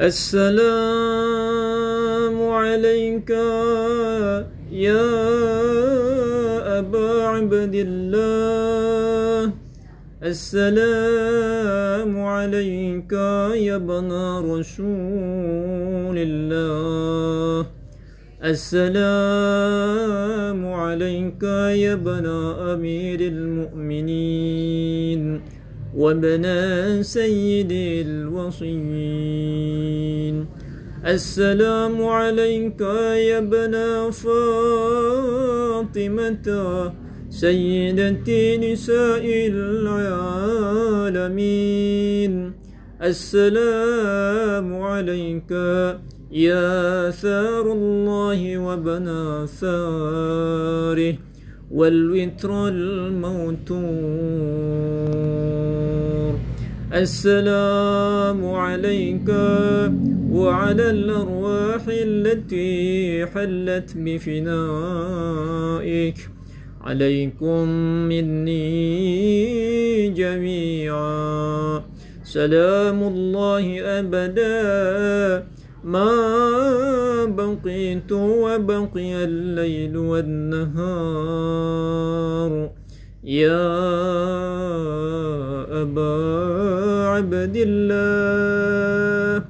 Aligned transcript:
السلام 0.00 0.56
عليك 2.40 3.30
يا 4.72 5.12
أبا 6.80 7.10
عبد 7.36 7.74
الله. 7.74 9.52
السلام 10.24 12.20
عليك 12.20 13.12
يا 13.12 13.76
ابن 13.76 14.10
رسول 14.52 16.16
الله. 16.16 17.66
السلام 18.44 19.00
عليك 20.64 21.42
يا 21.76 21.92
ابن 21.92 22.26
أمير 22.72 23.20
المؤمنين. 23.20 25.20
وابن 25.94 26.44
سيد 27.02 27.72
الوصيين. 28.06 29.56
السلام 31.06 32.04
عليك 32.04 32.80
يا 32.80 33.38
ابن 33.38 34.10
فاطمة 34.10 35.28
سيدة 37.30 38.56
نساء 38.56 39.24
العالمين. 39.52 41.32
السلام 43.02 44.82
عليك 44.82 45.50
يا 46.32 47.10
ثار 47.10 47.72
الله 47.72 48.58
وبنا 48.58 49.46
ثاره 49.60 51.14
والوتر 51.70 52.68
الموتور 52.68 53.80
السلام 57.00 58.44
عليك 58.44 59.28
وعلى 60.32 60.90
الأرواح 60.90 61.80
التي 61.88 63.26
حلت 63.26 63.92
بفنائك. 63.96 65.48
عليكم 66.80 67.68
مني 68.08 68.60
جميعا. 70.10 71.82
سلام 72.24 73.02
الله 73.02 73.80
أبدا. 73.98 75.44
ما 75.84 76.10
بقيت 77.24 78.12
وبقي 78.12 79.24
الليل 79.24 79.96
والنهار. 79.96 81.10
يا 83.24 83.90
أبا 85.82 86.12
عبد 87.06 87.56
الله. 87.56 89.44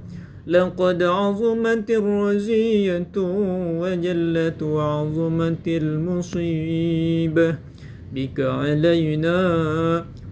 لقد 0.47 1.03
عظمت 1.03 1.91
الرزية 1.91 3.13
وجلت 3.81 4.63
وعظمت 4.63 5.67
المصيبة 5.69 7.55
بك 8.15 8.41
علينا 8.41 9.39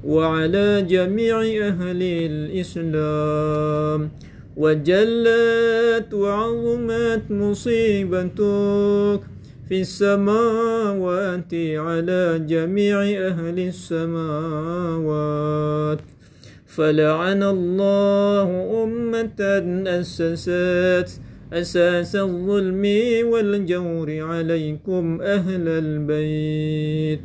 وعلى 0.04 0.82
جميع 0.82 1.36
أهل 1.42 2.02
الإسلام. 2.02 4.00
وجلت 4.56 6.14
وعظمت 6.14 7.22
مصيبتك. 7.30 9.20
في 9.68 9.80
السماوات 9.80 11.54
على 11.54 12.44
جميع 12.48 13.02
أهل 13.02 13.58
السماوات. 13.68 14.98
فلعن 16.66 17.42
الله 17.42 18.82
أمة 18.84 19.40
أسست 19.86 21.20
أساس 21.52 22.16
الظلم 22.16 22.84
والجور 23.24 24.20
عليكم 24.20 25.20
أهل 25.22 25.68
البيت. 25.68 27.20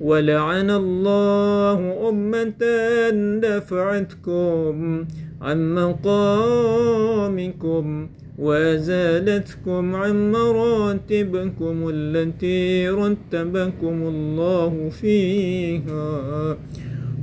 ولعن 0.00 0.70
الله 0.70 2.08
أمة 2.08 2.62
دفعتكم 3.42 5.06
عن 5.40 5.74
مقامكم. 5.74 7.06
وزالتكم 8.38 9.96
عن 9.96 10.32
مراتبكم 10.32 11.90
التي 11.94 12.88
رتبكم 12.88 14.02
الله 14.02 14.88
فيها. 14.88 16.58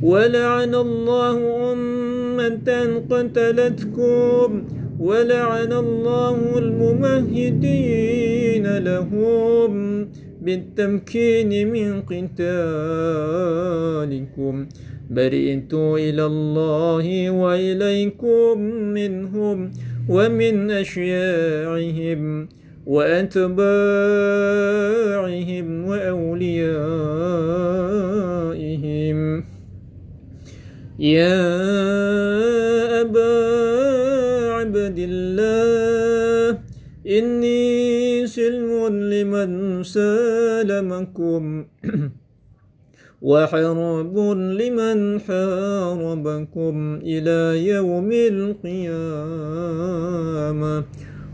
ولعن 0.04 0.76
الله 0.76 1.72
أمة 1.74 2.70
قتلتكم 3.10 4.64
ولعن 5.00 5.74
الله 5.74 6.58
الممهدين 6.58 7.98
لهم 8.78 9.72
بالتمكين 10.42 11.72
من 11.72 12.02
قتالكم. 12.02 12.50
برئت 15.10 15.74
إلى 15.74 16.26
الله 16.26 17.30
وإليكم 17.30 18.62
منهم 18.94 19.72
ومن 20.10 20.72
أشياعهم 20.72 22.50
وأتباعهم 22.86 23.68
وأوليائهم. 25.86 26.80
يا 31.00 31.42
أبا 33.02 33.34
عبد 34.50 34.98
الله 34.98 36.60
إني 37.08 38.28
سلم 38.28 38.88
لمن 39.14 39.84
سالمكم. 39.84 41.66
وحرب 43.22 44.18
لمن 44.38 45.20
حاربكم 45.20 47.00
إلى 47.04 47.68
يوم 47.68 48.12
القيامة. 48.12 49.10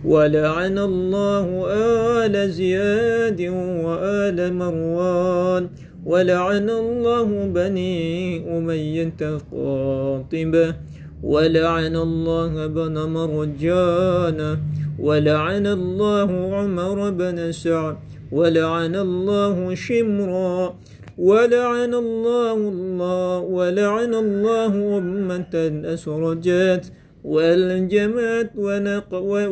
ولعن 0.06 0.78
الله 0.78 1.66
آل 1.69 2.51
زياد 2.51 3.41
وآل 3.85 4.53
مروان. 4.53 5.69
ولعن 6.06 6.69
الله 6.69 7.47
بني 7.47 8.57
أمية 8.57 9.40
قاطبة 9.52 10.75
ولعن 11.23 11.96
الله 11.96 12.67
بن 12.67 12.96
مرجان. 13.09 14.57
ولعن 15.00 15.67
الله 15.67 16.56
عمر 16.56 17.09
بن 17.09 17.52
سعد. 17.52 17.96
ولعن 18.31 18.96
الله 18.96 19.75
شمرا. 19.75 20.73
ولعن 21.18 21.94
الله 21.94 22.53
الله 22.53 23.40
ولعن 23.40 24.14
الله 24.16 24.98
أمة 24.98 25.56
أسرجت 25.94 26.92
والجمات 27.24 28.52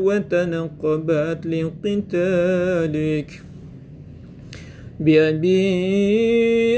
وتنقبت 0.06 1.40
لقتالك. 1.46 3.30
بأبي 5.00 5.68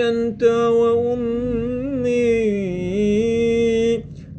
أنت 0.09 0.43
وأمي 0.79 2.35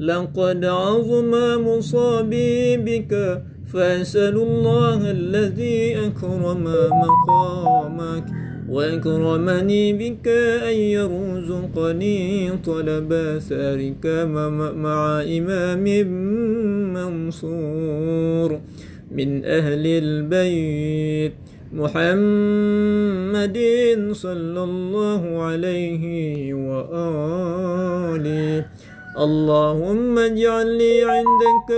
لقد 0.00 0.64
عظم 0.64 1.32
مصابي 1.66 2.76
بك 2.76 3.42
فأسأل 3.72 4.36
الله 4.36 5.10
الذي 5.10 5.96
أكرم 6.06 6.64
مقامك. 7.02 8.45
وأكرمني 8.68 9.92
بك 9.92 10.28
أن 10.62 10.74
يرزقني 10.74 12.50
طلب 12.66 13.38
ثارك 13.48 14.06
مع 14.76 15.22
إمام 15.22 15.84
منصور 16.94 18.60
من 19.10 19.44
أهل 19.44 19.86
البيت 19.86 21.32
محمد 21.72 23.58
صلى 24.12 24.62
الله 24.62 25.42
عليه 25.42 26.54
وآله 26.54 28.64
اللهم 29.16 30.18
اجعل 30.18 30.76
لي 30.76 31.02
عندك 31.02 31.70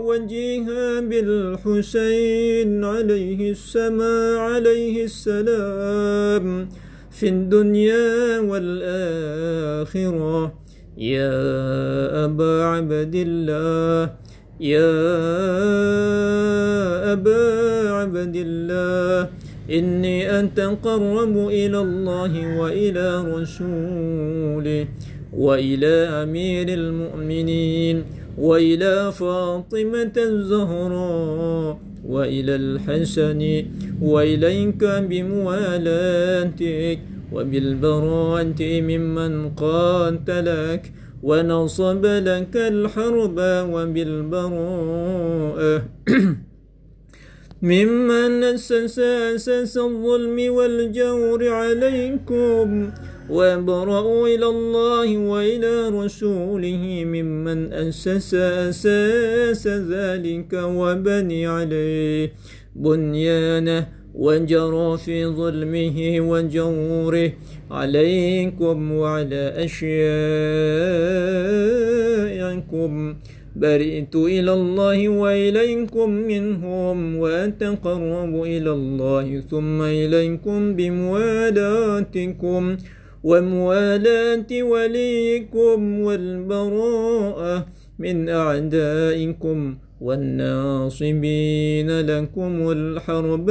وجيها 0.00 1.00
بالحسين 1.00 2.84
عليه 2.84 3.50
السماء 3.50 4.38
عليه 4.38 5.04
السلام. 5.04 6.68
في 7.10 7.28
الدنيا 7.28 8.40
والآخرة. 8.40 10.52
يا 10.98 12.24
أبا 12.24 12.64
عبد 12.64 13.14
الله 13.14 14.10
يا 14.60 14.92
أبا 17.12 17.90
عبد 17.90 18.36
الله 18.36 19.28
إني 19.70 20.40
أتقرب 20.40 21.48
إلى 21.48 21.78
الله 21.78 22.58
وإلى 22.60 23.24
رسوله. 23.34 24.86
وإلى 25.32 25.94
أمير 26.22 26.68
المؤمنين 26.68 28.04
وإلى 28.38 29.12
فاطمة 29.12 30.12
الزهراء 30.16 31.78
وإلى 32.06 32.54
الحسن 32.56 33.64
وإليك 34.02 34.84
بموالاتك 35.10 36.98
وبالبراءة 37.32 38.62
ممن 38.62 39.50
قاتلك 39.50 40.92
ونصب 41.22 42.06
لك 42.06 42.56
الحرب 42.56 43.38
وبالبراءة. 43.74 44.98
ممن 47.62 48.44
أسس 48.44 48.98
أساس 48.98 49.78
الظلم 49.78 50.52
والجور 50.52 51.48
عليكم 51.48 52.90
وابرأوا 53.30 54.28
إلى 54.28 54.46
الله 54.46 55.18
وإلى 55.18 55.88
رسوله 55.88 57.04
ممن 57.04 57.72
أسس 57.72 58.34
أساس 58.34 59.66
ذلك 59.66 60.52
وبني 60.52 61.46
عليه 61.46 62.32
بنيانه 62.76 63.88
وجرى 64.14 64.98
في 64.98 65.26
ظلمه 65.26 66.20
وجوره 66.20 67.32
عليكم 67.70 68.92
وعلى 68.92 69.52
أشيائكم. 69.64 69.88
برئت 73.56 74.14
إلى 74.16 74.52
الله 74.52 75.08
وإليكم 75.08 76.10
منهم 76.10 77.16
وأتقرب 77.16 78.42
إلى 78.42 78.70
الله 78.70 79.40
ثم 79.50 79.82
إليكم 79.82 80.76
بموالاتكم. 80.76 82.62
وموالاة 83.28 84.50
وليكم 84.72 86.00
والبراءة 86.00 87.66
من 87.98 88.28
أعدائكم 88.28 89.58
والناصبين 90.00 91.90
لكم 92.00 92.52
الحرب 92.70 93.48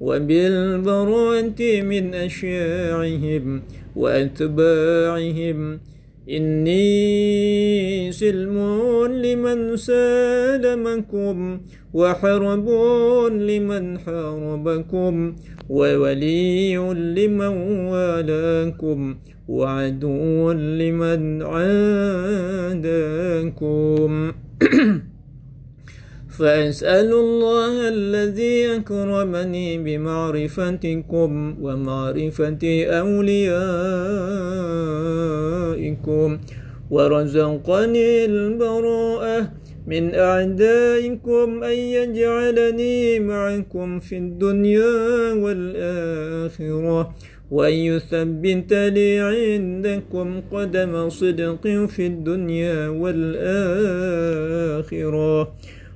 وبالبراءة 0.00 1.60
من 1.82 2.04
أشياعهم 2.14 3.62
وأتباعهم 3.96 5.58
إني 6.30 8.12
سلم 8.12 8.56
لمن 9.06 9.76
سالمكم 9.76 11.60
وحرب 11.94 12.68
لمن 13.32 13.98
حاربكم 13.98 15.36
وولي 15.68 16.76
لمن 17.16 17.56
والاكم 17.92 19.16
وعدو 19.48 20.52
لمن 20.52 21.42
عاداكم 21.42 22.92
فأسأل 26.38 27.12
الله 27.12 27.88
الذي 27.88 28.76
أكرمني 28.76 29.78
بمعرفتكم 29.78 31.56
ومعرفة 31.62 32.84
أوليائكم 33.00 33.58
ورزقني 36.90 38.24
البراءة 38.24 39.52
من 39.86 40.14
أعدائكم 40.14 41.62
أن 41.64 41.78
يجعلني 41.78 43.20
معكم 43.20 44.00
في 44.00 44.16
الدنيا 44.18 45.32
والآخرة 45.32 47.14
وأن 47.50 47.72
يثبت 47.72 48.72
لي 48.72 49.18
عندكم 49.18 50.40
قدم 50.52 51.08
صدق 51.08 51.66
في 51.86 52.06
الدنيا 52.06 52.88
والآخرة 52.88 54.14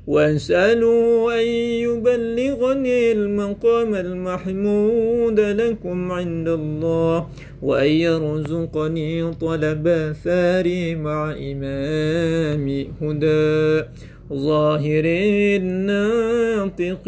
وأسأله 0.08 1.40
أن 1.40 1.46
يبلغني 1.84 3.12
المقام 3.12 3.94
المحمود 3.94 5.40
لكم 5.40 6.12
عند 6.12 6.48
الله 6.48 7.26
وأن 7.62 7.86
يرزقني 7.86 9.32
طلب 9.32 10.14
ثاري 10.24 10.94
مع 10.94 11.32
إمام 11.32 12.86
هدى. 13.02 13.84
ظاهر 14.32 15.06
ناطق 15.60 17.04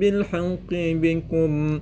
بالحق 0.00 0.70
بكم. 0.72 1.80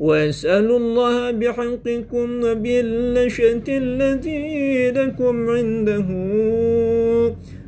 وأسأل 0.00 0.70
الله 0.70 1.30
بحقكم 1.30 2.44
وبالنشأة 2.44 3.68
التي 3.68 4.90
لكم 4.90 5.50
عنده. 5.50 6.08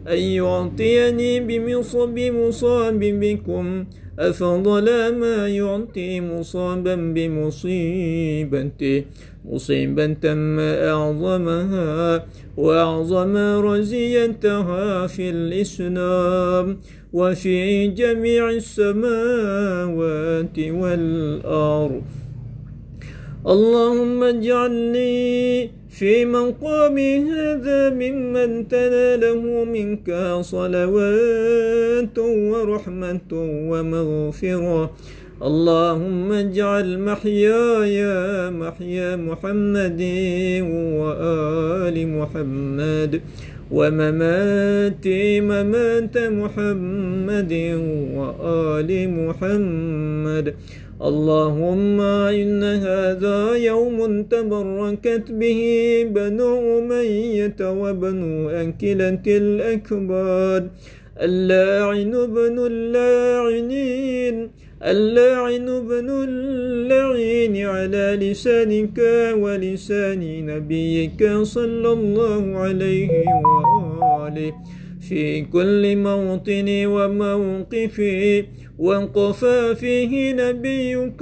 أن 0.09 0.19
يعطيني 0.19 1.41
بمصب 1.41 2.19
مصاب 2.19 3.01
بكم. 3.01 3.85
أفضل 4.19 5.19
ما 5.19 5.49
يعطي 5.49 6.21
مصابا 6.21 6.95
بمصيبته 6.95 9.05
مصيبة 9.45 10.35
ما 10.35 10.91
أعظمها 10.91 12.27
وأعظم 12.57 13.37
رزيتها 13.37 15.07
في 15.07 15.31
الإسلام 15.31 16.79
وفي 17.13 17.89
جميع 17.89 18.51
السماوات 18.51 20.59
والأرض. 20.59 22.03
اللهم 23.47 24.23
اجعلني 24.23 25.71
في 25.93 26.25
مقام 26.25 26.99
هذا 26.99 27.91
ممن 27.91 28.69
تناله 28.69 29.65
منك 29.65 30.09
صلوات 30.41 32.19
ورحمة 32.19 33.33
ومغفرة. 33.71 34.91
اللهم 35.43 36.33
اجعل 36.33 36.99
محياي 36.99 37.99
محيا 38.51 39.17
محمد 39.17 40.03
وآل 41.03 41.97
محمد 42.19 43.13
ومماتي 43.71 45.41
ممات 45.41 46.17
محمد 46.19 47.53
وآل 48.17 48.91
محمد. 49.21 50.55
اللهم 51.03 52.01
إن 52.31 52.63
هذا 52.63 53.55
يوم 53.55 54.23
تبركت 54.23 55.25
به 55.31 55.61
بنو 56.15 56.79
أمية 56.79 57.61
وبنو 57.61 58.51
أكلة 58.51 59.25
الأكباد 59.27 60.65
اللاعن 61.21 62.13
بن 62.37 62.57
اللاعنين 62.73 64.37
اللاعن 64.83 65.67
بن 65.91 66.09
اللعين 66.29 67.67
على 67.67 68.07
لسانك 68.23 68.99
ولسان 69.43 70.23
نبيك 70.47 71.21
صلى 71.43 71.91
الله 71.93 72.43
عليه 72.59 73.11
وآله. 74.03 74.53
في 75.09 75.43
كل 75.43 75.97
موطن 75.97 76.87
وموقف 76.87 77.97
وقف 78.79 79.45
فيه 79.81 80.33
نبيك 80.33 81.21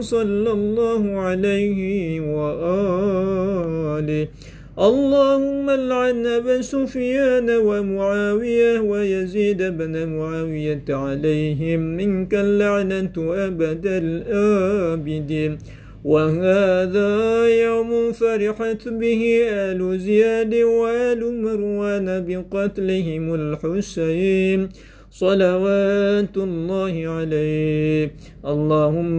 صلى 0.00 0.50
الله 0.52 1.18
عليه 1.18 2.20
وآله. 2.20 4.28
اللهم 4.78 5.70
لعن 5.70 6.26
أبا 6.26 6.60
سفيان 6.60 7.50
ومعاوية 7.50 8.80
ويزيد 8.80 9.62
بن 9.62 10.08
معاوية 10.08 10.84
عليهم 10.88 11.80
منك 11.80 12.34
اللعنة 12.34 13.12
أبد 13.18 13.86
الآبدين 13.86 15.58
وهذا 16.04 17.12
يوم 17.46 18.12
فرحت 18.12 18.88
به 18.88 19.22
آل 19.48 19.98
زياد 19.98 20.54
وآل 20.54 21.42
مروان 21.42 22.08
بقتلهم 22.26 23.34
الحسين 23.34 24.68
صلوات 25.10 26.36
الله 26.36 26.94
عليه. 27.08 28.14
اللهم 28.46 29.18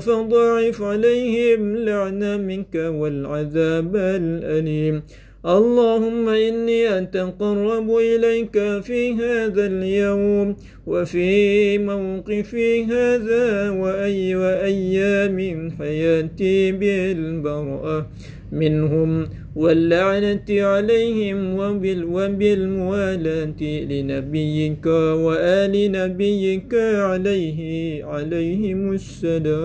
فضاعف 0.00 0.82
عليهم 0.82 1.76
لعنا 1.76 2.36
منك 2.36 2.74
والعذاب 2.74 3.96
الأليم. 3.96 5.02
اللهم 5.46 6.28
إني 6.28 6.98
أتقرب 6.98 7.90
إليك 7.90 8.82
في 8.82 9.12
هذا 9.12 9.66
اليوم 9.66 10.56
وفي 10.86 11.78
موقفي 11.78 12.84
هذا 12.84 13.70
وأي 13.70 14.36
أيام 14.64 15.70
حياتي 15.78 16.72
بالبرأة 16.72 18.06
منهم 18.52 19.28
واللعنة 19.56 20.44
عليهم 20.50 21.54
وبال 21.58 22.04
وبالموالاة 22.04 23.62
لنبيك 23.62 24.86
وآل 24.86 25.92
نبيك 25.92 26.74
عليه 26.74 28.04
عليهم 28.04 28.92
السلام. 28.92 29.60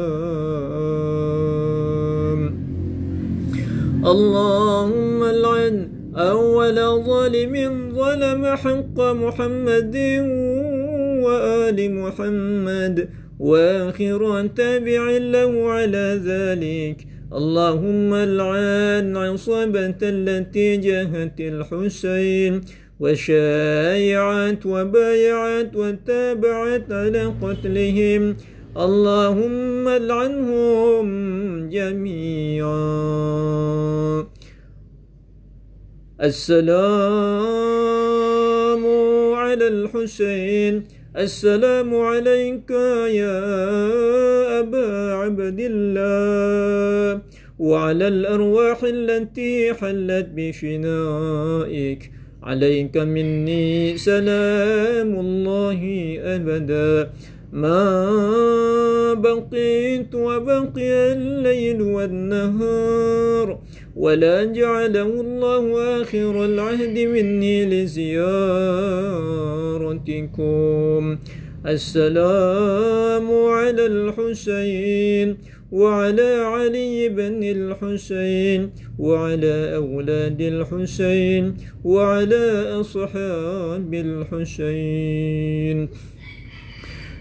اللهم 4.06 5.24
لعن 5.24 5.90
أول 6.16 6.76
ظالم 7.06 7.56
ظلم 7.96 8.46
حق 8.46 8.98
محمد 9.02 9.96
وآل 11.26 11.78
محمد 11.96 13.10
وآخر 13.40 14.48
تابع 14.48 15.18
له 15.18 15.72
على 15.72 16.22
ذلك. 16.26 16.98
اللهم 17.34 18.14
العن 18.14 19.18
عصبة 19.18 19.96
التي 20.02 20.78
جاهت 20.78 21.40
الحسين 21.40 22.62
وشايعت 23.00 24.66
وبايعت 24.66 25.76
وتابعت 25.76 26.92
على 26.92 27.34
قتلهم. 27.42 28.36
اللهم 28.76 29.88
العنهم 29.88 31.08
جميعا. 31.72 32.76
السلام 36.20 36.74
على 39.36 39.68
الحسين. 39.68 40.84
السلام 41.16 41.96
عليك 41.96 42.72
يا 43.16 43.40
أبا 44.60 45.14
عبد 45.24 45.60
الله. 45.60 47.22
وعلى 47.60 48.08
الأرواح 48.08 48.84
التي 48.84 49.74
حلت 49.74 50.28
بفنائك 50.36 52.12
عليك 52.44 52.98
مني 52.98 53.98
سلام 53.98 55.20
الله 55.20 55.80
أبدا. 56.20 57.10
ما 57.56 59.14
بقيت 59.14 60.16
وبقي 60.16 61.14
الليل 61.14 61.82
والنهار 61.82 63.60
ولا 63.96 64.44
جعله 64.44 65.22
الله 65.22 65.64
آخر 66.02 66.46
العهد 66.46 67.00
مني 67.00 67.66
لزيارتكم. 67.66 68.24
السلام 71.66 73.28
على 73.32 73.86
الحسين 73.86 75.38
وعلى 75.72 76.32
علي 76.54 77.10
بن 77.10 77.44
الحسين 77.44 78.72
وعلى 79.00 79.76
أولاد 79.76 80.42
الحسين 80.42 81.58
وعلى 81.84 82.46
أصحاب 82.82 83.94
الحسين. 83.94 85.90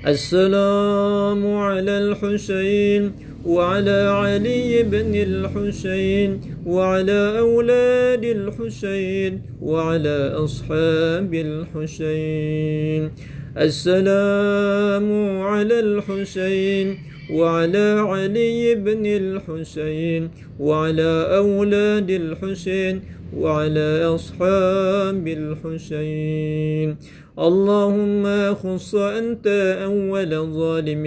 السلام 0.06 1.56
على 1.56 1.98
الحسين 1.98 3.12
وعلى 3.46 4.08
علي 4.12 4.82
بن 4.82 5.14
الحسين 5.14 6.40
وعلى 6.66 7.38
أولاد 7.38 8.24
الحسين 8.24 9.42
وعلى 9.62 10.18
أصحاب 10.44 11.34
الحسين. 11.34 13.10
السلام 13.56 15.08
على 15.40 15.80
الحسين 15.80 16.98
وعلى 17.30 18.04
علي 18.04 18.74
بن 18.74 19.06
الحسين 19.06 20.30
وعلى 20.60 21.12
أولاد 21.36 22.10
الحسين 22.10 23.02
وعلى 23.38 24.14
أصحاب 24.14 25.28
الحسين 25.28 26.96
اللهم 27.38 28.54
خص 28.54 28.94
أنت 28.94 29.46
أول 29.84 30.30
ظالم 30.30 31.04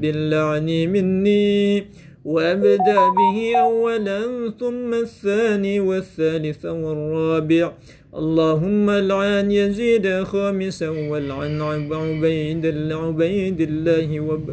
باللعن 0.00 0.66
مني 0.66 1.86
وأبدأ 2.24 2.98
به 3.18 3.56
أولا 3.56 4.20
ثم 4.60 4.94
الثاني 4.94 5.80
والثالث 5.80 6.66
والرابع. 6.66 7.72
اللهم 8.14 8.90
العن 8.90 9.50
يزيد 9.50 10.22
خامسا 10.22 10.88
والعن 10.88 11.62
عبيد 12.92 13.60
الله 13.60 14.20
وب 14.20 14.46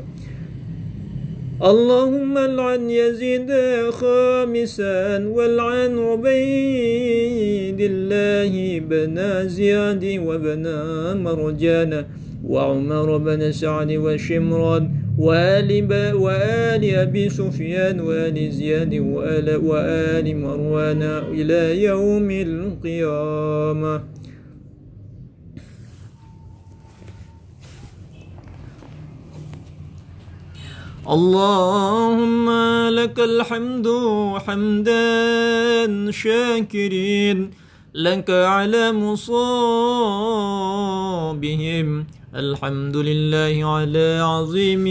اللهم 1.64 2.38
العن 2.38 2.90
يزيد 2.90 3.52
خامسا 3.92 5.28
والعن 5.28 6.00
عبيد 6.00 7.80
الله 7.80 8.80
بن 8.80 9.48
زياد 9.48 10.04
وبن 10.04 10.66
مرجان 11.24 12.06
وعمر 12.44 13.18
بن 13.18 13.52
سعد 13.52 13.92
وشمران 13.92 14.90
وآل, 15.20 15.88
وآل 16.16 16.84
أبي 16.96 17.30
سفيان 17.30 18.00
وآل 18.00 18.52
زياد 18.52 18.94
وآل, 18.94 19.56
وآل 19.56 20.38
مروان 20.38 21.02
إلى 21.32 21.84
يوم 21.84 22.32
القيامة. 22.32 24.25
اللهم 31.06 32.50
لك 32.90 33.20
الحمد 33.20 33.88
حمدا 34.46 36.12
شاكرين 36.12 37.52
لك 37.94 38.30
على 38.30 38.92
مصابهم. 38.92 39.66
الحمد 42.36 42.98
لله 42.98 43.66
على 43.66 44.20
عظيم 44.22 44.86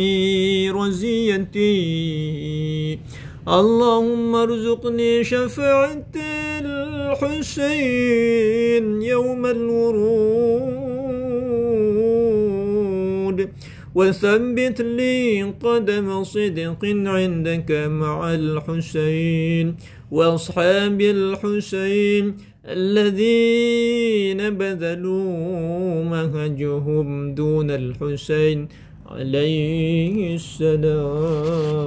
رزيتي 0.78 1.74
اللهم 3.48 4.34
ارزقني 4.34 5.24
شفاعة 5.24 6.14
الحسين 6.62 7.82
يوم 9.02 9.46
الورود. 9.46 10.74
وثبت 13.94 14.80
لي 14.80 15.42
قدم 15.42 16.24
صدق 16.24 16.84
عندك 16.84 17.70
مع 17.70 18.34
الحسين 18.34 19.76
وأصحاب 20.10 21.00
الحسين 21.00 22.34
الذين 22.66 24.50
بذلوا 24.58 26.04
مهجهم 26.04 27.34
دون 27.34 27.70
الحسين 27.70 28.68
عليه 29.06 30.34
السلام. 30.34 31.84